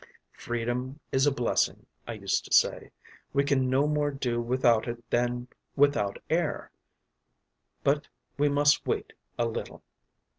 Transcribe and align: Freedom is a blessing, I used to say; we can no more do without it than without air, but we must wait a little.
Freedom 0.33 0.99
is 1.11 1.27
a 1.27 1.31
blessing, 1.31 1.85
I 2.07 2.13
used 2.13 2.43
to 2.45 2.51
say; 2.51 2.89
we 3.33 3.43
can 3.43 3.69
no 3.69 3.85
more 3.87 4.09
do 4.09 4.41
without 4.41 4.87
it 4.87 5.07
than 5.11 5.47
without 5.75 6.17
air, 6.27 6.71
but 7.83 8.07
we 8.35 8.49
must 8.49 8.87
wait 8.87 9.13
a 9.37 9.45
little. 9.45 9.83